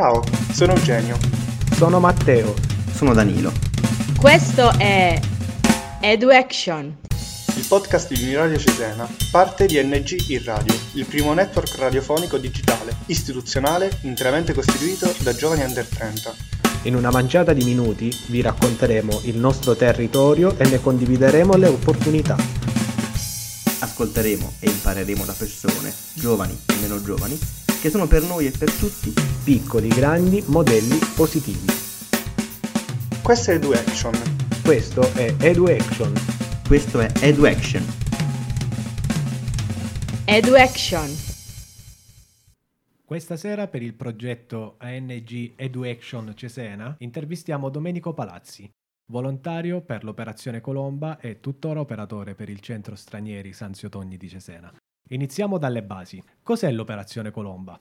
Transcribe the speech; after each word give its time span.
Ciao, 0.00 0.24
sono 0.54 0.72
Eugenio. 0.72 1.18
Sono 1.74 2.00
Matteo. 2.00 2.54
Sono 2.90 3.12
Danilo. 3.12 3.52
Questo 4.18 4.72
è 4.78 5.20
EduAction. 6.00 6.96
Il 7.54 7.66
podcast 7.68 8.10
di 8.10 8.22
Uniradio 8.22 8.56
Cesena, 8.56 9.06
parte 9.30 9.66
di 9.66 9.78
NG 9.78 10.30
in 10.30 10.42
Radio, 10.42 10.74
il 10.94 11.04
primo 11.04 11.34
network 11.34 11.76
radiofonico 11.76 12.38
digitale, 12.38 12.96
istituzionale, 13.08 13.98
interamente 14.04 14.54
costituito 14.54 15.12
da 15.18 15.34
giovani 15.34 15.64
under 15.64 15.84
30. 15.84 16.34
In 16.84 16.94
una 16.94 17.10
manciata 17.10 17.52
di 17.52 17.62
minuti 17.62 18.10
vi 18.28 18.40
racconteremo 18.40 19.20
il 19.24 19.36
nostro 19.36 19.76
territorio 19.76 20.56
e 20.56 20.66
ne 20.66 20.80
condivideremo 20.80 21.56
le 21.56 21.68
opportunità. 21.68 22.36
Ascolteremo 23.80 24.54
e 24.60 24.70
impareremo 24.70 25.26
da 25.26 25.34
persone, 25.36 25.92
giovani 26.14 26.58
e 26.68 26.74
meno 26.80 27.02
giovani, 27.02 27.38
che 27.82 27.90
sono 27.90 28.06
per 28.06 28.22
noi 28.22 28.46
e 28.46 28.50
per 28.50 28.72
tutti 28.72 29.39
piccoli, 29.50 29.88
grandi, 29.88 30.44
modelli 30.46 30.96
positivi. 31.16 31.66
Questo 33.20 33.50
è 33.50 33.54
EduAction. 33.54 34.12
Questo 34.62 35.00
è 35.14 35.34
EduAction. 35.40 36.12
Questo 36.68 37.00
è 37.00 37.10
EduAction. 37.20 37.82
EduAction. 40.24 41.08
Questa 43.04 43.36
sera 43.36 43.66
per 43.66 43.82
il 43.82 43.94
progetto 43.94 44.76
ANG 44.78 45.54
EduAction 45.56 46.32
Cesena 46.36 46.94
intervistiamo 47.00 47.70
Domenico 47.70 48.14
Palazzi, 48.14 48.70
volontario 49.10 49.80
per 49.80 50.04
l'operazione 50.04 50.60
Colomba 50.60 51.18
e 51.18 51.40
tuttora 51.40 51.80
operatore 51.80 52.36
per 52.36 52.48
il 52.48 52.60
centro 52.60 52.94
stranieri 52.94 53.52
Sanzio 53.52 53.88
Togni 53.88 54.16
di 54.16 54.28
Cesena. 54.28 54.72
Iniziamo 55.08 55.58
dalle 55.58 55.82
basi. 55.82 56.22
Cos'è 56.40 56.70
l'operazione 56.70 57.32
Colomba? 57.32 57.80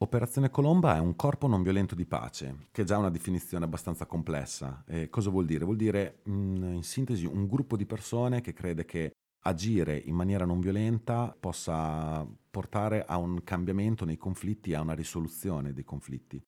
Operazione 0.00 0.48
Colomba 0.48 0.94
è 0.94 1.00
un 1.00 1.16
corpo 1.16 1.48
non 1.48 1.64
violento 1.64 1.96
di 1.96 2.06
pace, 2.06 2.68
che 2.70 2.82
è 2.82 2.84
già 2.84 2.98
una 2.98 3.10
definizione 3.10 3.64
abbastanza 3.64 4.06
complessa. 4.06 4.84
E 4.86 5.08
cosa 5.10 5.28
vuol 5.28 5.44
dire? 5.44 5.64
Vuol 5.64 5.76
dire, 5.76 6.20
in 6.26 6.78
sintesi, 6.82 7.26
un 7.26 7.48
gruppo 7.48 7.76
di 7.76 7.84
persone 7.84 8.40
che 8.40 8.52
crede 8.52 8.84
che 8.84 9.10
agire 9.40 9.96
in 9.96 10.14
maniera 10.14 10.44
non 10.44 10.60
violenta 10.60 11.36
possa 11.38 12.24
portare 12.48 13.04
a 13.06 13.16
un 13.16 13.42
cambiamento 13.42 14.04
nei 14.04 14.16
conflitti 14.16 14.72
a 14.72 14.82
una 14.82 14.94
risoluzione 14.94 15.72
dei 15.72 15.82
conflitti, 15.82 16.40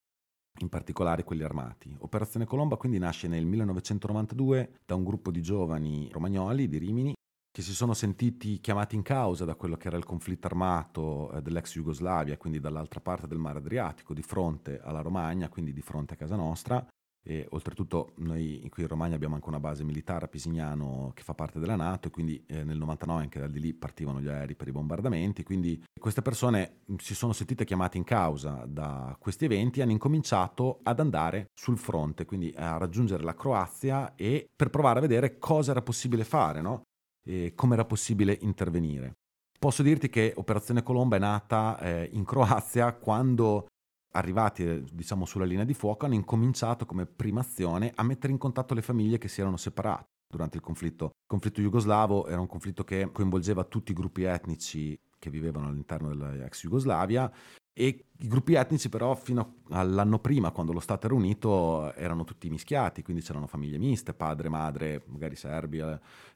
in 0.61 0.69
particolare 0.69 1.25
quelli 1.25 1.43
armati. 1.43 1.93
Operazione 1.99 2.47
Colomba 2.47 2.77
quindi 2.77 2.99
nasce 2.99 3.27
nel 3.27 3.47
1992 3.47 4.79
da 4.87 4.95
un 4.95 5.03
gruppo 5.03 5.33
di 5.33 5.43
giovani 5.43 6.09
romagnoli 6.13 6.69
di 6.69 6.79
Rimini 6.79 7.15
che 7.53 7.63
si 7.63 7.75
sono 7.75 7.95
sentiti 7.95 8.61
chiamati 8.61 8.95
in 8.95 9.03
causa 9.03 9.45
da 9.45 9.57
quello 9.57 9.77
che 9.77 9.89
era 9.89 9.97
il 9.97 10.05
conflitto 10.05 10.47
armato 10.47 11.33
eh, 11.33 11.43
dell'ex 11.43 11.73
Jugoslavia, 11.73 12.37
quindi 12.37 12.61
dall'altra 12.61 13.01
parte 13.01 13.27
del 13.27 13.39
mare 13.39 13.59
Adriatico, 13.59 14.15
di 14.15 14.23
fronte 14.23 14.81
alla 14.81 15.01
Romagna, 15.01 15.49
quindi 15.49 15.73
di 15.73 15.83
fronte 15.83 16.15
a 16.15 16.17
casa 16.17 16.37
nostra. 16.37 16.87
E 17.23 17.47
oltretutto 17.51 18.13
noi 18.17 18.67
qui 18.71 18.83
in 18.83 18.89
Romagna 18.89 19.15
abbiamo 19.15 19.35
anche 19.35 19.49
una 19.49 19.61
base 19.61 19.85
militare 19.85 20.25
a 20.25 20.29
Pisignano 20.29 21.13
che 21.15 21.23
fa 21.23 21.35
parte 21.35 21.59
della 21.59 21.77
Nato 21.77 22.09
e 22.09 22.11
quindi 22.11 22.43
eh, 22.47 22.65
nel 22.65 22.79
99 22.79 23.21
anche 23.21 23.39
da 23.39 23.47
di 23.47 23.61
lì 23.61 23.75
partivano 23.75 24.23
gli 24.23 24.29
aerei 24.29 24.55
per 24.55 24.69
i 24.69 24.73
bombardamenti. 24.73 25.43
Quindi 25.43 25.85
queste 25.99 26.23
persone 26.23 26.81
si 26.97 27.15
sono 27.15 27.35
sentite 27.35 27.67
chiamate 27.67 27.99
in 27.99 28.05
causa 28.05 28.65
da 28.67 29.15
questi 29.19 29.45
eventi 29.45 29.81
e 29.81 29.83
hanno 29.83 29.93
incominciato 29.93 30.81
ad 30.83 30.99
andare 30.99 31.51
sul 31.53 31.77
fronte, 31.77 32.25
quindi 32.25 32.55
a 32.57 32.79
raggiungere 32.79 33.23
la 33.23 33.35
Croazia 33.35 34.15
e 34.15 34.49
per 34.57 34.71
provare 34.71 34.99
a 34.99 35.03
vedere 35.03 35.39
cosa 35.39 35.73
era 35.73 35.83
possibile 35.83 36.25
fare, 36.25 36.63
no? 36.63 36.85
E 37.23 37.53
come 37.55 37.75
era 37.75 37.85
possibile 37.85 38.37
intervenire. 38.41 39.15
Posso 39.59 39.83
dirti 39.83 40.09
che 40.09 40.33
Operazione 40.37 40.83
Colomba 40.83 41.17
è 41.17 41.19
nata 41.19 41.79
eh, 41.81 42.09
in 42.13 42.25
Croazia 42.25 42.93
quando 42.95 43.67
arrivati 44.13 44.65
eh, 44.65 44.83
diciamo 44.91 45.25
sulla 45.25 45.45
linea 45.45 45.65
di 45.65 45.75
fuoco 45.75 46.07
hanno 46.07 46.15
incominciato 46.15 46.87
come 46.87 47.07
prima 47.07 47.41
azione 47.41 47.93
a 47.95 48.03
mettere 48.03 48.33
in 48.33 48.39
contatto 48.39 48.75
le 48.75 48.83
famiglie 48.83 49.19
che 49.19 49.29
si 49.29 49.41
erano 49.41 49.57
separate 49.57 50.07
durante 50.27 50.57
il 50.57 50.63
conflitto. 50.63 51.05
Il 51.05 51.27
conflitto 51.27 51.61
jugoslavo 51.61 52.27
era 52.27 52.41
un 52.41 52.47
conflitto 52.47 52.85
che 52.85 53.11
coinvolgeva 53.13 53.65
tutti 53.65 53.91
i 53.91 53.95
gruppi 53.95 54.23
etnici 54.23 54.99
che 55.19 55.31
vivevano 55.31 55.69
all'interno 55.69 56.09
dell'ex 56.09 56.63
Jugoslavia 56.63 57.31
e 57.73 58.05
i 58.23 58.29
gruppi 58.29 58.55
etnici 58.55 58.89
però 58.89 59.15
fino 59.15 59.61
all'anno 59.71 60.19
prima, 60.19 60.51
quando 60.51 60.73
lo 60.73 60.81
Stato 60.81 61.07
era 61.07 61.15
unito, 61.15 61.95
erano 61.95 62.25
tutti 62.25 62.51
mischiati, 62.51 63.03
quindi 63.03 63.23
c'erano 63.23 63.47
famiglie 63.47 63.79
miste, 63.79 64.13
padre, 64.13 64.49
madre, 64.49 65.05
magari 65.07 65.37
serbi, 65.37 65.83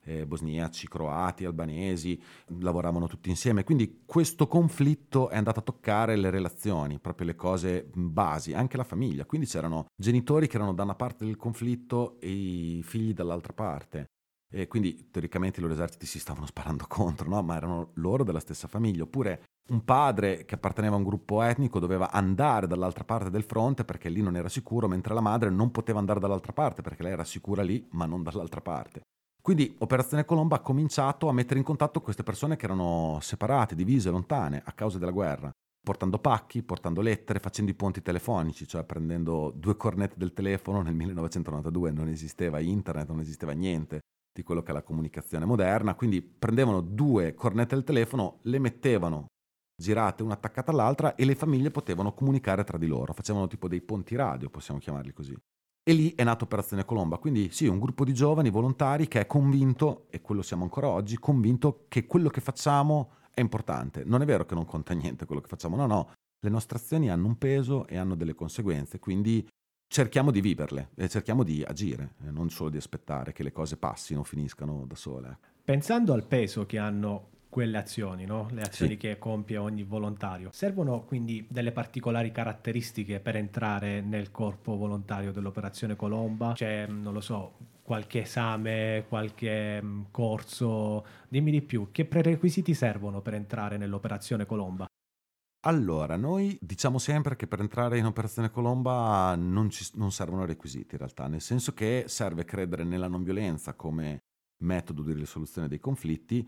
eh, 0.04 0.26
bosniaci, 0.26 0.88
croati, 0.88 1.44
albanesi, 1.44 2.20
lavoravano 2.60 3.06
tutti 3.06 3.28
insieme. 3.28 3.64
Quindi 3.64 4.02
questo 4.06 4.46
conflitto 4.46 5.28
è 5.28 5.36
andato 5.36 5.60
a 5.60 5.62
toccare 5.62 6.16
le 6.16 6.30
relazioni, 6.30 6.98
proprio 6.98 7.26
le 7.26 7.34
cose 7.34 7.90
basi, 7.92 8.54
anche 8.54 8.76
la 8.76 8.84
famiglia. 8.84 9.26
Quindi 9.26 9.46
c'erano 9.46 9.86
genitori 9.94 10.46
che 10.46 10.56
erano 10.56 10.72
da 10.72 10.84
una 10.84 10.94
parte 10.94 11.24
del 11.24 11.36
conflitto 11.36 12.18
e 12.20 12.30
i 12.30 12.82
figli 12.82 13.12
dall'altra 13.12 13.52
parte. 13.52 14.06
E 14.52 14.68
quindi 14.68 15.08
teoricamente 15.10 15.58
i 15.58 15.62
loro 15.62 15.74
eserciti 15.74 16.06
si 16.06 16.18
stavano 16.18 16.46
sparando 16.46 16.84
contro, 16.88 17.28
no? 17.28 17.42
ma 17.42 17.56
erano 17.56 17.90
loro 17.94 18.24
della 18.24 18.40
stessa 18.40 18.68
famiglia. 18.68 19.02
Oppure 19.02 19.42
un 19.70 19.84
padre 19.84 20.44
che 20.44 20.56
apparteneva 20.56 20.94
a 20.94 20.98
un 20.98 21.04
gruppo 21.04 21.40
etnico 21.42 21.78
doveva 21.78 22.10
andare 22.10 22.66
dall'altra 22.66 23.04
parte 23.04 23.30
del 23.30 23.44
fronte 23.44 23.84
perché 23.84 24.08
lì 24.08 24.20
non 24.20 24.36
era 24.36 24.48
sicuro, 24.48 24.88
mentre 24.88 25.14
la 25.14 25.20
madre 25.20 25.50
non 25.50 25.70
poteva 25.70 25.98
andare 25.98 26.20
dall'altra 26.20 26.52
parte 26.52 26.82
perché 26.82 27.02
lei 27.02 27.12
era 27.12 27.24
sicura 27.24 27.62
lì, 27.62 27.86
ma 27.92 28.04
non 28.04 28.22
dall'altra 28.22 28.60
parte. 28.60 29.00
Quindi 29.40 29.74
Operazione 29.80 30.24
Colomba 30.24 30.56
ha 30.56 30.60
cominciato 30.60 31.28
a 31.28 31.32
mettere 31.32 31.58
in 31.58 31.66
contatto 31.66 32.00
queste 32.00 32.22
persone 32.22 32.56
che 32.56 32.64
erano 32.64 33.18
separate, 33.20 33.74
divise, 33.74 34.08
lontane 34.08 34.62
a 34.64 34.72
causa 34.72 34.98
della 34.98 35.10
guerra, 35.10 35.50
portando 35.82 36.18
pacchi, 36.18 36.62
portando 36.62 37.02
lettere, 37.02 37.40
facendo 37.40 37.70
i 37.70 37.74
ponti 37.74 38.00
telefonici, 38.00 38.66
cioè 38.66 38.84
prendendo 38.84 39.52
due 39.54 39.76
cornette 39.76 40.14
del 40.16 40.32
telefono. 40.32 40.80
Nel 40.80 40.94
1992 40.94 41.90
non 41.90 42.08
esisteva 42.08 42.58
internet, 42.58 43.08
non 43.08 43.20
esisteva 43.20 43.52
niente 43.52 44.00
di 44.34 44.42
quello 44.42 44.62
che 44.62 44.72
è 44.72 44.74
la 44.74 44.82
comunicazione 44.82 45.44
moderna, 45.44 45.94
quindi 45.94 46.20
prendevano 46.20 46.80
due 46.80 47.34
cornette 47.34 47.76
del 47.76 47.84
telefono, 47.84 48.40
le 48.42 48.58
mettevano 48.58 49.26
girate 49.76 50.22
una 50.24 50.34
attaccata 50.34 50.72
all'altra 50.72 51.14
e 51.14 51.24
le 51.24 51.36
famiglie 51.36 51.70
potevano 51.70 52.12
comunicare 52.12 52.64
tra 52.64 52.76
di 52.76 52.86
loro, 52.86 53.12
facevano 53.12 53.46
tipo 53.46 53.68
dei 53.68 53.80
ponti 53.80 54.16
radio, 54.16 54.50
possiamo 54.50 54.80
chiamarli 54.80 55.12
così. 55.12 55.36
E 55.86 55.92
lì 55.92 56.14
è 56.14 56.24
nata 56.24 56.44
Operazione 56.44 56.84
Colomba, 56.84 57.18
quindi 57.18 57.50
sì, 57.52 57.66
un 57.66 57.78
gruppo 57.78 58.04
di 58.04 58.12
giovani 58.14 58.50
volontari 58.50 59.06
che 59.06 59.20
è 59.20 59.26
convinto, 59.26 60.06
e 60.10 60.20
quello 60.20 60.42
siamo 60.42 60.64
ancora 60.64 60.88
oggi, 60.88 61.18
convinto 61.18 61.84
che 61.88 62.06
quello 62.06 62.28
che 62.28 62.40
facciamo 62.40 63.12
è 63.30 63.40
importante. 63.40 64.02
Non 64.04 64.22
è 64.22 64.24
vero 64.24 64.46
che 64.46 64.54
non 64.54 64.64
conta 64.64 64.94
niente 64.94 65.26
quello 65.26 65.40
che 65.42 65.48
facciamo, 65.48 65.76
no, 65.76 65.86
no, 65.86 66.12
le 66.40 66.50
nostre 66.50 66.78
azioni 66.78 67.10
hanno 67.10 67.26
un 67.26 67.38
peso 67.38 67.86
e 67.86 67.96
hanno 67.96 68.14
delle 68.14 68.34
conseguenze, 68.34 68.98
quindi 68.98 69.46
cerchiamo 69.86 70.30
di 70.30 70.40
viverle 70.40 70.90
e 70.94 71.08
cerchiamo 71.08 71.42
di 71.42 71.62
agire, 71.62 72.14
non 72.30 72.50
solo 72.50 72.70
di 72.70 72.76
aspettare 72.76 73.32
che 73.32 73.42
le 73.42 73.52
cose 73.52 73.76
passino, 73.76 74.24
finiscano 74.24 74.84
da 74.86 74.94
sole. 74.94 75.38
Pensando 75.64 76.12
al 76.12 76.26
peso 76.26 76.66
che 76.66 76.78
hanno 76.78 77.30
quelle 77.48 77.78
azioni, 77.78 78.24
no? 78.24 78.48
le 78.50 78.62
azioni 78.62 78.92
Sì. 78.94 78.96
che 78.98 79.18
compie 79.18 79.56
ogni 79.56 79.84
volontario. 79.84 80.50
Servono 80.52 81.04
quindi 81.04 81.46
delle 81.48 81.70
particolari 81.70 82.32
caratteristiche 82.32 83.20
per 83.20 83.36
entrare 83.36 84.00
nel 84.00 84.32
corpo 84.32 84.76
volontario 84.76 85.30
dell'operazione 85.30 85.94
Colomba? 85.94 86.52
C'è, 86.54 86.88
non 86.88 87.12
lo 87.12 87.20
so, 87.20 87.52
qualche 87.82 88.22
esame, 88.22 89.04
qualche 89.08 89.80
mm, 89.80 90.02
corso? 90.10 91.06
Dimmi 91.28 91.52
di 91.52 91.62
più, 91.62 91.90
che 91.92 92.04
prerequisiti 92.04 92.74
servono 92.74 93.20
per 93.22 93.34
entrare 93.34 93.76
nell'operazione 93.76 94.46
Colomba? 94.46 94.86
Allora, 95.66 96.16
noi 96.16 96.58
diciamo 96.60 96.98
sempre 96.98 97.36
che 97.36 97.46
per 97.46 97.60
entrare 97.60 97.96
in 97.96 98.04
Operazione 98.04 98.50
Colomba 98.50 99.34
non, 99.34 99.70
ci- 99.70 99.92
non 99.94 100.12
servono 100.12 100.44
requisiti 100.44 100.92
in 100.92 100.98
realtà, 100.98 101.26
nel 101.26 101.40
senso 101.40 101.72
che 101.72 102.04
serve 102.06 102.44
credere 102.44 102.84
nella 102.84 103.08
non 103.08 103.22
violenza 103.22 103.72
come 103.72 104.24
metodo 104.62 105.02
di 105.02 105.14
risoluzione 105.14 105.66
dei 105.66 105.80
conflitti 105.80 106.44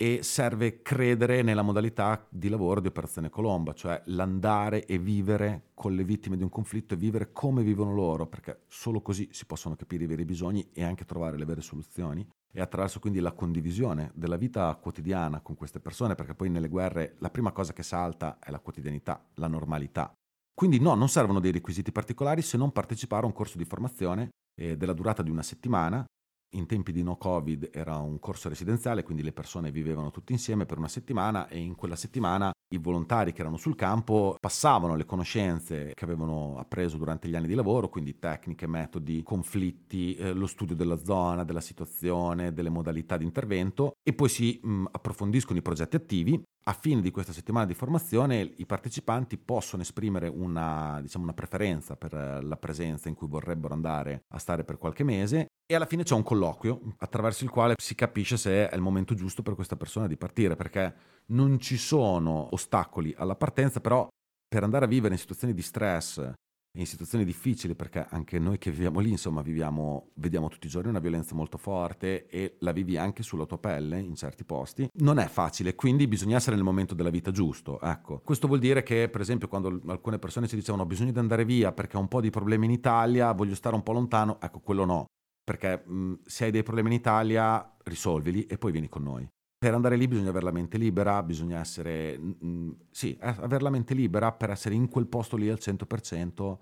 e 0.00 0.22
serve 0.22 0.80
credere 0.80 1.42
nella 1.42 1.62
modalità 1.62 2.24
di 2.30 2.48
lavoro 2.48 2.80
di 2.80 2.86
Operazione 2.86 3.30
Colomba, 3.30 3.72
cioè 3.72 4.00
l'andare 4.06 4.86
e 4.86 4.96
vivere 4.96 5.70
con 5.74 5.92
le 5.92 6.04
vittime 6.04 6.36
di 6.36 6.44
un 6.44 6.48
conflitto 6.48 6.94
e 6.94 6.96
vivere 6.96 7.32
come 7.32 7.64
vivono 7.64 7.92
loro, 7.92 8.28
perché 8.28 8.60
solo 8.68 9.00
così 9.00 9.28
si 9.32 9.44
possono 9.44 9.74
capire 9.74 10.04
i 10.04 10.06
veri 10.06 10.24
bisogni 10.24 10.70
e 10.72 10.84
anche 10.84 11.04
trovare 11.04 11.36
le 11.36 11.44
vere 11.44 11.62
soluzioni 11.62 12.24
e 12.52 12.60
attraverso 12.60 13.00
quindi 13.00 13.18
la 13.18 13.32
condivisione 13.32 14.12
della 14.14 14.36
vita 14.36 14.72
quotidiana 14.76 15.40
con 15.40 15.56
queste 15.56 15.80
persone, 15.80 16.14
perché 16.14 16.34
poi 16.34 16.48
nelle 16.48 16.68
guerre 16.68 17.16
la 17.18 17.30
prima 17.30 17.50
cosa 17.50 17.72
che 17.72 17.82
salta 17.82 18.38
è 18.38 18.52
la 18.52 18.60
quotidianità, 18.60 19.26
la 19.34 19.48
normalità. 19.48 20.12
Quindi 20.54 20.78
no, 20.78 20.94
non 20.94 21.08
servono 21.08 21.40
dei 21.40 21.50
requisiti 21.50 21.90
particolari 21.90 22.42
se 22.42 22.56
non 22.56 22.70
partecipare 22.70 23.24
a 23.24 23.26
un 23.26 23.32
corso 23.32 23.58
di 23.58 23.64
formazione 23.64 24.28
eh, 24.54 24.76
della 24.76 24.92
durata 24.92 25.22
di 25.22 25.30
una 25.30 25.42
settimana 25.42 26.04
in 26.50 26.66
tempi 26.66 26.92
di 26.92 27.02
no 27.02 27.16
covid 27.16 27.70
era 27.72 27.96
un 27.98 28.18
corso 28.18 28.48
residenziale, 28.48 29.02
quindi 29.02 29.22
le 29.22 29.32
persone 29.32 29.70
vivevano 29.70 30.10
tutte 30.10 30.32
insieme 30.32 30.66
per 30.66 30.78
una 30.78 30.88
settimana 30.88 31.48
e 31.48 31.58
in 31.58 31.74
quella 31.74 31.96
settimana 31.96 32.52
i 32.70 32.78
volontari 32.78 33.32
che 33.32 33.40
erano 33.40 33.56
sul 33.56 33.74
campo 33.74 34.36
passavano 34.38 34.94
le 34.94 35.06
conoscenze 35.06 35.92
che 35.94 36.04
avevano 36.04 36.58
appreso 36.58 36.98
durante 36.98 37.28
gli 37.28 37.34
anni 37.34 37.46
di 37.46 37.54
lavoro, 37.54 37.88
quindi 37.88 38.18
tecniche, 38.18 38.66
metodi, 38.66 39.22
conflitti, 39.22 40.14
eh, 40.16 40.32
lo 40.32 40.46
studio 40.46 40.76
della 40.76 40.98
zona, 40.98 41.44
della 41.44 41.60
situazione, 41.60 42.52
delle 42.52 42.68
modalità 42.68 43.16
di 43.16 43.24
intervento 43.24 43.92
e 44.02 44.12
poi 44.12 44.28
si 44.28 44.60
mh, 44.62 44.86
approfondiscono 44.90 45.58
i 45.58 45.62
progetti 45.62 45.96
attivi. 45.96 46.42
A 46.64 46.72
fine 46.74 47.00
di 47.00 47.10
questa 47.10 47.32
settimana 47.32 47.64
di 47.64 47.72
formazione 47.72 48.52
i 48.56 48.66
partecipanti 48.66 49.38
possono 49.38 49.80
esprimere 49.80 50.28
una, 50.28 50.98
diciamo, 51.00 51.24
una, 51.24 51.32
preferenza 51.32 51.96
per 51.96 52.12
la 52.42 52.56
presenza 52.58 53.08
in 53.08 53.14
cui 53.14 53.28
vorrebbero 53.28 53.72
andare 53.72 54.24
a 54.34 54.38
stare 54.38 54.64
per 54.64 54.76
qualche 54.76 55.04
mese 55.04 55.46
e 55.70 55.74
alla 55.74 55.84
fine 55.84 56.02
c'è 56.02 56.14
un 56.14 56.22
colloquio 56.22 56.94
attraverso 56.96 57.44
il 57.44 57.50
quale 57.50 57.74
si 57.76 57.94
capisce 57.94 58.38
se 58.38 58.68
è 58.68 58.74
il 58.74 58.80
momento 58.80 59.14
giusto 59.14 59.42
per 59.42 59.54
questa 59.54 59.76
persona 59.76 60.06
di 60.06 60.16
partire, 60.16 60.56
perché 60.56 60.94
non 61.26 61.58
ci 61.58 61.76
sono 61.76 62.48
ostacoli 62.52 63.14
alla 63.18 63.36
partenza, 63.36 63.80
però 63.80 64.08
per 64.48 64.62
andare 64.62 64.86
a 64.86 64.88
vivere 64.88 65.12
in 65.12 65.20
situazioni 65.20 65.52
di 65.52 65.60
stress 65.60 66.32
in 66.78 66.86
situazioni 66.86 67.24
difficili 67.24 67.74
perché 67.74 68.06
anche 68.08 68.38
noi 68.38 68.58
che 68.58 68.70
viviamo 68.70 69.00
lì, 69.00 69.10
insomma, 69.10 69.42
viviamo, 69.42 70.10
vediamo 70.14 70.48
tutti 70.48 70.66
i 70.66 70.70
giorni 70.70 70.90
una 70.90 71.00
violenza 71.00 71.34
molto 71.34 71.58
forte 71.58 72.28
e 72.28 72.56
la 72.60 72.72
vivi 72.72 72.96
anche 72.96 73.22
sulla 73.22 73.46
tua 73.46 73.58
pelle 73.58 73.98
in 73.98 74.14
certi 74.14 74.44
posti. 74.44 74.88
Non 75.00 75.18
è 75.18 75.26
facile, 75.26 75.74
quindi 75.74 76.06
bisogna 76.06 76.36
essere 76.36 76.54
nel 76.54 76.64
momento 76.64 76.94
della 76.94 77.10
vita 77.10 77.30
giusto, 77.30 77.80
ecco. 77.80 78.20
Questo 78.20 78.46
vuol 78.46 78.60
dire 78.60 78.82
che, 78.82 79.08
per 79.08 79.20
esempio, 79.20 79.48
quando 79.48 79.80
alcune 79.86 80.18
persone 80.18 80.46
ci 80.46 80.56
dicevano 80.56 80.84
ho 80.84 80.86
bisogno 80.86 81.12
di 81.12 81.18
andare 81.18 81.44
via 81.44 81.72
perché 81.72 81.96
ho 81.96 82.00
un 82.00 82.08
po' 82.08 82.20
di 82.20 82.30
problemi 82.30 82.66
in 82.66 82.72
Italia, 82.72 83.32
voglio 83.32 83.54
stare 83.54 83.74
un 83.74 83.82
po' 83.82 83.92
lontano, 83.92 84.40
ecco, 84.40 84.60
quello 84.60 84.84
no. 84.84 85.06
Perché 85.48 85.82
mh, 85.84 86.20
se 86.24 86.44
hai 86.44 86.50
dei 86.50 86.62
problemi 86.62 86.88
in 86.88 86.96
Italia, 86.96 87.74
risolvili 87.84 88.44
e 88.46 88.58
poi 88.58 88.72
vieni 88.72 88.88
con 88.88 89.02
noi 89.02 89.28
per 89.58 89.74
andare 89.74 89.96
lì 89.96 90.06
bisogna 90.06 90.28
avere 90.28 90.44
la 90.44 90.52
mente 90.52 90.78
libera, 90.78 91.20
bisogna 91.24 91.58
essere, 91.58 92.16
mh, 92.16 92.76
sì, 92.92 93.18
avere 93.20 93.64
la 93.64 93.70
mente 93.70 93.92
libera 93.92 94.30
per 94.30 94.50
essere 94.50 94.76
in 94.76 94.88
quel 94.88 95.08
posto 95.08 95.36
lì 95.36 95.48
al 95.48 95.58
100%, 95.58 96.58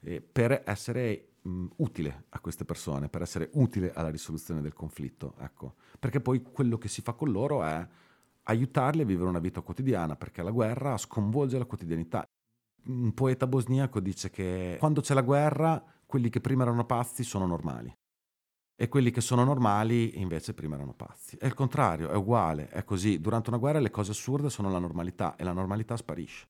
eh, 0.00 0.22
per 0.22 0.62
essere 0.64 1.32
mh, 1.42 1.66
utile 1.76 2.24
a 2.30 2.40
queste 2.40 2.64
persone, 2.64 3.10
per 3.10 3.20
essere 3.20 3.50
utile 3.54 3.92
alla 3.92 4.08
risoluzione 4.08 4.62
del 4.62 4.72
conflitto, 4.72 5.34
ecco. 5.38 5.74
Perché 5.98 6.22
poi 6.22 6.40
quello 6.40 6.78
che 6.78 6.88
si 6.88 7.02
fa 7.02 7.12
con 7.12 7.30
loro 7.30 7.62
è 7.62 7.86
aiutarli 8.44 9.02
a 9.02 9.04
vivere 9.04 9.28
una 9.28 9.38
vita 9.38 9.60
quotidiana, 9.60 10.16
perché 10.16 10.42
la 10.42 10.50
guerra 10.50 10.96
sconvolge 10.96 11.58
la 11.58 11.66
quotidianità. 11.66 12.24
Un 12.86 13.12
poeta 13.12 13.46
bosniaco 13.46 14.00
dice 14.00 14.30
che 14.30 14.76
quando 14.78 15.02
c'è 15.02 15.12
la 15.12 15.20
guerra, 15.20 15.84
quelli 16.06 16.30
che 16.30 16.40
prima 16.40 16.62
erano 16.62 16.86
pazzi 16.86 17.22
sono 17.22 17.44
normali 17.44 17.94
e 18.80 18.88
quelli 18.88 19.10
che 19.10 19.20
sono 19.20 19.44
normali 19.44 20.18
invece 20.20 20.54
prima 20.54 20.74
erano 20.74 20.94
pazzi. 20.94 21.36
È 21.36 21.44
il 21.44 21.52
contrario, 21.52 22.08
è 22.08 22.14
uguale, 22.14 22.70
è 22.70 22.82
così. 22.82 23.20
Durante 23.20 23.50
una 23.50 23.58
guerra 23.58 23.78
le 23.78 23.90
cose 23.90 24.12
assurde 24.12 24.48
sono 24.48 24.70
la 24.70 24.78
normalità 24.78 25.36
e 25.36 25.44
la 25.44 25.52
normalità 25.52 25.98
sparisce. 25.98 26.46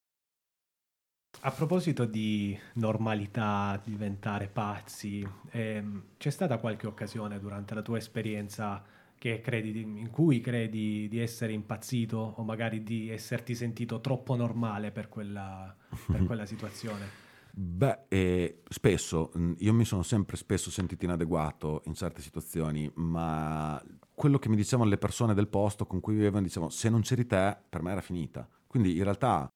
A 1.40 1.50
proposito 1.50 2.04
di 2.04 2.56
normalità, 2.74 3.82
diventare 3.82 4.46
pazzi, 4.46 5.28
ehm, 5.50 6.04
c'è 6.18 6.30
stata 6.30 6.58
qualche 6.58 6.86
occasione 6.86 7.40
durante 7.40 7.74
la 7.74 7.82
tua 7.82 7.98
esperienza 7.98 8.80
credi, 9.18 9.80
in 9.80 10.10
cui 10.10 10.40
credi 10.40 11.08
di 11.08 11.18
essere 11.18 11.52
impazzito 11.52 12.34
o 12.36 12.44
magari 12.44 12.84
di 12.84 13.10
esserti 13.10 13.56
sentito 13.56 14.00
troppo 14.00 14.36
normale 14.36 14.92
per 14.92 15.08
quella, 15.08 15.74
per 16.06 16.22
quella 16.26 16.46
situazione? 16.46 17.29
Beh, 17.52 18.04
eh, 18.08 18.62
spesso, 18.68 19.32
mm, 19.36 19.52
io 19.58 19.72
mi 19.72 19.84
sono 19.84 20.02
sempre 20.02 20.36
spesso 20.36 20.70
sentito 20.70 21.04
inadeguato 21.04 21.82
in 21.86 21.94
certe 21.94 22.22
situazioni, 22.22 22.90
ma 22.94 23.82
quello 24.14 24.38
che 24.38 24.48
mi 24.48 24.56
dicevano 24.56 24.88
le 24.88 24.98
persone 24.98 25.34
del 25.34 25.48
posto 25.48 25.86
con 25.86 26.00
cui 26.00 26.14
vivevano, 26.14 26.42
dicevano, 26.44 26.70
se 26.70 26.88
non 26.88 27.00
c'eri 27.00 27.26
te, 27.26 27.56
per 27.68 27.82
me 27.82 27.92
era 27.92 28.00
finita. 28.00 28.48
Quindi 28.66 28.96
in 28.96 29.04
realtà 29.04 29.48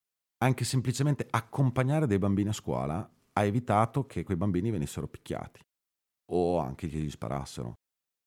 anche 0.42 0.64
semplicemente 0.64 1.26
accompagnare 1.30 2.06
dei 2.06 2.18
bambini 2.18 2.48
a 2.48 2.52
scuola 2.52 3.08
ha 3.32 3.44
evitato 3.44 4.06
che 4.06 4.22
quei 4.22 4.36
bambini 4.36 4.70
venissero 4.70 5.08
picchiati 5.08 5.60
o 6.32 6.58
anche 6.58 6.88
che 6.88 6.98
gli 6.98 7.10
sparassero 7.10 7.74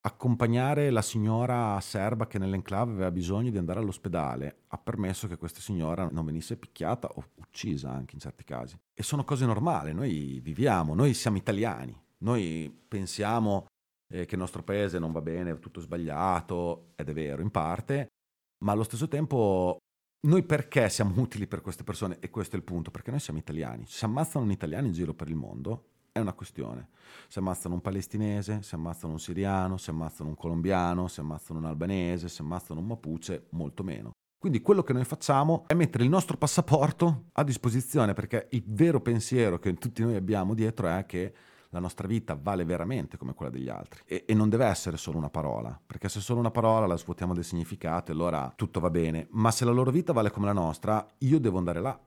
accompagnare 0.07 0.89
la 0.89 1.01
signora 1.01 1.79
serba 1.81 2.27
che 2.27 2.39
nell'enclave 2.39 2.93
aveva 2.93 3.11
bisogno 3.11 3.49
di 3.49 3.57
andare 3.57 3.79
all'ospedale 3.79 4.63
ha 4.67 4.77
permesso 4.77 5.27
che 5.27 5.37
questa 5.37 5.59
signora 5.59 6.07
non 6.11 6.25
venisse 6.25 6.57
picchiata 6.57 7.09
o 7.09 7.23
uccisa 7.35 7.91
anche 7.91 8.15
in 8.15 8.21
certi 8.21 8.43
casi. 8.43 8.77
E 8.93 9.03
sono 9.03 9.23
cose 9.23 9.45
normali, 9.45 9.93
noi 9.93 10.39
viviamo, 10.41 10.95
noi 10.95 11.13
siamo 11.13 11.37
italiani, 11.37 11.95
noi 12.19 12.73
pensiamo 12.87 13.65
eh, 14.11 14.25
che 14.25 14.35
il 14.35 14.39
nostro 14.39 14.63
paese 14.63 14.97
non 14.97 15.11
va 15.11 15.21
bene, 15.21 15.51
è 15.51 15.59
tutto 15.59 15.81
sbagliato, 15.81 16.93
ed 16.95 17.09
è 17.09 17.13
vero 17.13 17.41
in 17.41 17.51
parte, 17.51 18.07
ma 18.63 18.71
allo 18.71 18.83
stesso 18.83 19.07
tempo 19.07 19.77
noi 20.27 20.43
perché 20.43 20.89
siamo 20.89 21.13
utili 21.21 21.47
per 21.47 21.61
queste 21.61 21.83
persone? 21.83 22.17
E 22.19 22.29
questo 22.29 22.55
è 22.55 22.59
il 22.59 22.65
punto, 22.65 22.91
perché 22.91 23.11
noi 23.11 23.19
siamo 23.19 23.39
italiani, 23.39 23.83
si 23.87 24.05
ammazzano 24.05 24.45
un 24.45 24.51
italiano 24.51 24.87
in 24.87 24.93
giro 24.93 25.13
per 25.13 25.27
il 25.27 25.35
mondo 25.35 25.89
è 26.17 26.19
una 26.19 26.33
questione. 26.33 26.89
Se 27.27 27.39
ammazzano 27.39 27.75
un 27.75 27.81
palestinese, 27.81 28.61
se 28.61 28.75
ammazzano 28.75 29.13
un 29.13 29.19
siriano, 29.19 29.77
se 29.77 29.91
ammazzano 29.91 30.29
un 30.29 30.35
colombiano, 30.35 31.07
se 31.07 31.21
ammazzano 31.21 31.59
un 31.59 31.65
albanese, 31.65 32.27
se 32.27 32.41
ammazzano 32.41 32.79
un 32.79 32.87
mapuche, 32.87 33.47
molto 33.51 33.83
meno. 33.83 34.11
Quindi 34.39 34.61
quello 34.61 34.83
che 34.83 34.93
noi 34.93 35.03
facciamo 35.03 35.63
è 35.67 35.73
mettere 35.73 36.03
il 36.03 36.09
nostro 36.09 36.37
passaporto 36.37 37.25
a 37.33 37.43
disposizione, 37.43 38.13
perché 38.13 38.47
il 38.51 38.63
vero 38.67 39.01
pensiero 39.01 39.57
che 39.57 39.73
tutti 39.75 40.03
noi 40.03 40.15
abbiamo 40.15 40.53
dietro 40.53 40.87
è 40.87 41.05
che 41.05 41.33
la 41.71 41.79
nostra 41.79 42.07
vita 42.07 42.37
vale 42.39 42.63
veramente 42.63 43.17
come 43.17 43.33
quella 43.33 43.51
degli 43.51 43.67
altri 43.67 44.01
e, 44.05 44.23
e, 44.25 44.33
non 44.33 44.47
deve 44.47 44.65
essere 44.65 44.95
solo 44.95 45.17
una 45.17 45.29
parola, 45.29 45.77
perché 45.85 46.07
se 46.07 46.19
solo 46.19 46.39
una 46.39 46.51
parola 46.51 46.85
la 46.85 46.97
svuotiamo 46.97 47.33
del 47.33 47.43
significato 47.43 48.11
e 48.11 48.13
allora 48.13 48.53
tutto 48.55 48.79
va 48.79 48.89
bene, 48.89 49.27
ma 49.31 49.51
se 49.51 49.65
la 49.65 49.71
loro 49.71 49.91
vita 49.91 50.13
vale 50.13 50.31
come 50.31 50.45
la 50.45 50.53
nostra, 50.53 51.05
io 51.19 51.39
devo 51.39 51.57
andare 51.57 51.81
là 51.81 51.99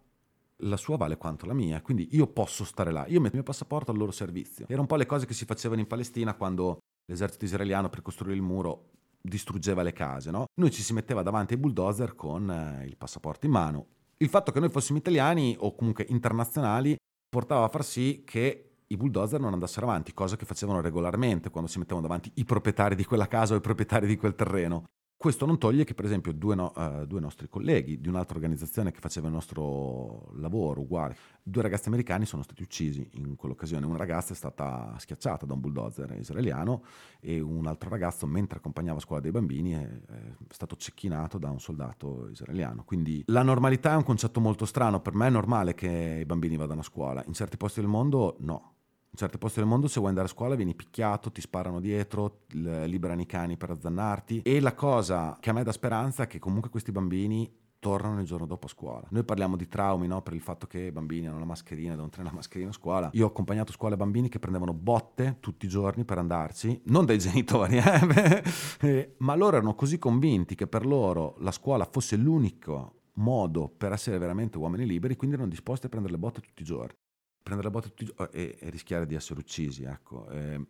la 0.63 0.77
sua 0.77 0.97
vale 0.97 1.17
quanto 1.17 1.47
la 1.47 1.55
mia, 1.55 1.81
quindi 1.83 2.09
io 2.13 2.27
posso 2.27 2.65
stare 2.65 2.91
là, 2.91 3.07
io 3.07 3.21
metto 3.21 3.37
il 3.37 3.43
mio 3.43 3.43
passaporto 3.43 3.91
al 3.91 3.97
loro 3.97 4.11
servizio. 4.11 4.65
Erano 4.67 4.83
un 4.83 4.87
po' 4.87 4.97
le 4.97 5.07
cose 5.07 5.27
che 5.27 5.35
si 5.35 5.45
facevano 5.45 5.81
in 5.81 5.87
Palestina 5.87 6.35
quando 6.35 6.79
l'esercito 7.07 7.45
israeliano 7.45 7.89
per 7.89 8.03
costruire 8.03 8.37
il 8.37 8.43
muro 8.43 8.91
distruggeva 9.21 9.83
le 9.83 9.93
case, 9.93 10.31
no? 10.31 10.47
Noi 10.61 10.71
ci 10.71 10.83
si 10.83 10.93
metteva 10.93 11.23
davanti 11.23 11.55
ai 11.55 11.61
bulldozer 11.61 12.15
con 12.15 12.51
eh, 12.51 12.87
il 12.87 12.97
passaporto 12.97 13.47
in 13.47 13.53
mano. 13.53 13.87
Il 14.17 14.29
fatto 14.29 14.53
che 14.53 14.61
noi 14.61 14.71
fossimo 14.71 14.99
italiani 14.99 15.57
o 15.59 15.75
comunque 15.75 16.07
internazionali 16.09 16.97
portava 17.29 17.65
a 17.65 17.69
far 17.69 17.85
sì 17.85 18.23
che 18.25 18.71
i 18.87 18.97
bulldozer 18.97 19.41
non 19.41 19.53
andassero 19.53 19.87
avanti, 19.87 20.13
cosa 20.13 20.37
che 20.37 20.45
facevano 20.45 20.81
regolarmente 20.81 21.51
quando 21.51 21.71
si 21.71 21.79
mettevano 21.79 22.07
davanti 22.07 22.31
i 22.35 22.45
proprietari 22.45 22.95
di 22.95 23.05
quella 23.05 23.29
casa 23.29 23.55
o 23.55 23.57
i 23.57 23.61
proprietari 23.61 24.07
di 24.07 24.17
quel 24.17 24.35
terreno. 24.35 24.85
Questo 25.21 25.45
non 25.45 25.59
toglie 25.59 25.85
che, 25.85 25.93
per 25.93 26.07
esempio, 26.07 26.33
due, 26.33 26.55
no, 26.55 26.73
uh, 26.75 27.05
due, 27.05 27.21
nostri 27.21 27.47
colleghi 27.47 28.01
di 28.01 28.09
un'altra 28.09 28.37
organizzazione 28.37 28.91
che 28.91 29.01
faceva 29.01 29.27
il 29.27 29.35
nostro 29.35 30.33
lavoro 30.37 30.81
uguale, 30.81 31.15
due 31.43 31.61
ragazzi 31.61 31.89
americani 31.89 32.25
sono 32.25 32.43
stati 32.43 32.63
uccisi 32.63 33.07
in 33.17 33.37
quell'occasione. 33.37 33.85
Una 33.85 33.99
ragazza 33.99 34.33
è 34.33 34.35
stata 34.35 34.95
schiacciata 34.97 35.45
da 35.45 35.53
un 35.53 35.61
bulldozer 35.61 36.17
israeliano 36.19 36.85
e 37.21 37.39
un 37.39 37.67
altro 37.67 37.91
ragazzo, 37.91 38.27
mentre 38.27 38.61
accompagnava 38.61 38.97
a 38.97 39.03
scuola 39.03 39.21
dei 39.21 39.31
bambini, 39.31 39.73
è, 39.73 39.87
è 39.87 40.33
stato 40.49 40.75
cecchinato 40.77 41.37
da 41.37 41.51
un 41.51 41.61
soldato 41.61 42.31
israeliano. 42.31 42.85
Quindi 42.85 43.23
la 43.27 43.43
normalità 43.43 43.93
è 43.93 43.97
un 43.97 44.05
concetto 44.05 44.41
molto 44.41 44.65
strano. 44.65 45.03
Per 45.03 45.15
me 45.15 45.27
è 45.27 45.31
normale 45.31 45.75
che 45.75 46.21
i 46.23 46.25
bambini 46.25 46.57
vadano 46.57 46.81
a 46.81 46.85
scuola. 46.85 47.23
In 47.27 47.35
certi 47.35 47.59
posti 47.59 47.81
del 47.81 47.91
mondo, 47.91 48.37
no 48.39 48.77
in 49.13 49.19
certi 49.19 49.39
posti 49.39 49.59
del 49.59 49.69
mondo 49.69 49.89
se 49.89 49.99
vuoi 49.99 50.11
andare 50.11 50.29
a 50.29 50.31
scuola 50.31 50.55
vieni 50.55 50.75
picchiato, 50.75 51.33
ti 51.33 51.41
sparano 51.41 51.81
dietro, 51.81 52.43
liberano 52.53 53.21
i 53.21 53.27
cani 53.27 53.57
per 53.57 53.71
azzannarti 53.71 54.43
e 54.43 54.61
la 54.61 54.75
cosa 54.75 55.37
che 55.41 55.51
a 55.51 55.53
me 55.53 55.65
dà 55.65 55.73
speranza 55.73 56.23
è 56.23 56.27
che 56.29 56.39
comunque 56.39 56.71
questi 56.71 56.93
bambini 56.93 57.59
tornano 57.81 58.21
il 58.21 58.27
giorno 58.27 58.47
dopo 58.47 58.67
a 58.67 58.69
scuola. 58.69 59.07
Noi 59.11 59.25
parliamo 59.25 59.57
di 59.57 59.67
traumi 59.67 60.07
no? 60.07 60.23
per 60.23 60.35
il 60.35 60.43
fatto 60.43 60.67
che 60.67 60.79
i 60.79 60.93
bambini 60.93 61.27
hanno 61.27 61.39
la 61.39 61.47
mascherina, 61.47 61.91
devono 61.91 62.11
tenere 62.11 62.29
la 62.29 62.37
mascherina 62.37 62.71
a 62.71 62.75
scuola. 62.75 63.11
Io 63.15 63.25
ho 63.25 63.29
accompagnato 63.29 63.73
a 63.73 63.75
scuola 63.75 63.97
bambini 63.97 64.29
che 64.29 64.39
prendevano 64.39 64.75
botte 64.75 65.39
tutti 65.41 65.65
i 65.67 65.69
giorni 65.69 66.05
per 66.05 66.19
andarci, 66.19 66.83
non 66.85 67.07
dai 67.07 67.19
genitori, 67.19 67.79
eh? 67.79 68.43
eh 68.81 69.15
ma 69.19 69.35
loro 69.35 69.57
erano 69.57 69.75
così 69.75 69.99
convinti 69.99 70.55
che 70.55 70.69
per 70.69 70.87
loro 70.87 71.35
la 71.39 71.51
scuola 71.51 71.89
fosse 71.91 72.17
l'unico 72.17 72.99
modo 73.15 73.69
per 73.69 73.93
essere 73.93 74.19
veramente 74.19 74.59
uomini 74.59 74.87
liberi, 74.87 75.17
quindi 75.17 75.37
erano 75.37 75.51
disposti 75.51 75.87
a 75.87 75.89
prendere 75.89 76.15
le 76.15 76.21
botte 76.21 76.41
tutti 76.41 76.63
i 76.63 76.67
giorni 76.67 77.00
prendere 77.43 77.69
la 77.69 77.75
botta 77.75 77.89
tutti 77.89 78.05
i 78.05 78.07
giorni 78.07 78.35
e, 78.35 78.57
e, 78.61 78.71
rischiare 78.71 79.07
di 79.07 79.15
essere 79.15 79.41
uccisi. 79.41 79.85
Ecco. 79.85 80.29
Eh, 80.31 80.61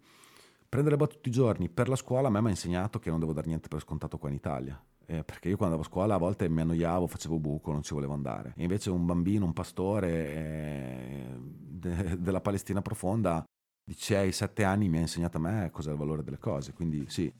prendere 0.68 0.96
la 0.96 1.02
botta 1.02 1.14
tutti 1.14 1.28
i 1.28 1.32
giorni 1.32 1.68
per 1.68 1.88
la 1.88 1.96
scuola 1.96 2.28
a 2.28 2.30
me 2.30 2.40
mi 2.40 2.46
ha 2.48 2.50
insegnato 2.50 2.98
che 2.98 3.10
non 3.10 3.20
devo 3.20 3.32
dare 3.32 3.46
niente 3.46 3.68
per 3.68 3.80
scontato 3.80 4.18
qua 4.18 4.28
in 4.28 4.34
Italia. 4.34 4.82
Eh, 5.06 5.24
perché 5.24 5.48
io 5.48 5.56
quando 5.56 5.74
andavo 5.74 5.82
a 5.82 5.92
scuola 5.92 6.14
a 6.14 6.18
volte 6.18 6.48
mi 6.48 6.60
annoiavo, 6.60 7.08
facevo 7.08 7.38
buco, 7.38 7.72
non 7.72 7.82
ci 7.82 7.94
volevo 7.94 8.12
andare. 8.12 8.52
E 8.56 8.62
invece 8.62 8.90
un 8.90 9.04
bambino, 9.06 9.44
un 9.44 9.52
pastore 9.52 10.08
eh, 10.32 11.36
de, 11.36 12.20
della 12.20 12.40
Palestina 12.40 12.80
profonda 12.80 13.44
di 13.82 13.94
6-7 13.94 14.64
anni 14.64 14.88
mi 14.88 14.98
ha 14.98 15.00
insegnato 15.00 15.38
a 15.38 15.40
me 15.40 15.70
cos'è 15.72 15.90
il 15.90 15.96
valore 15.96 16.22
delle 16.22 16.38
cose. 16.38 16.72
Quindi 16.72 17.06
sì, 17.08 17.32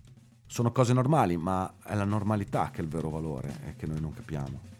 sono 0.46 0.72
cose 0.72 0.92
normali, 0.92 1.37
ma 1.37 1.76
è 1.84 1.94
la 1.94 2.04
normalità 2.04 2.70
che 2.70 2.80
è 2.80 2.82
il 2.82 2.88
vero 2.88 3.08
valore 3.08 3.60
e 3.66 3.76
che 3.76 3.87
noi 3.87 4.00
non 4.00 4.12
capiamo. 4.12 4.79